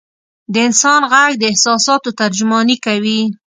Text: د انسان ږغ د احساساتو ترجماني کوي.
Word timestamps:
د 0.53 0.55
انسان 0.67 1.01
ږغ 1.11 1.15
د 1.39 1.43
احساساتو 1.51 2.09
ترجماني 2.21 2.77
کوي. 2.85 3.21